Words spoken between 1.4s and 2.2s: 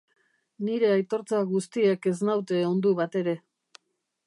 guztiek ez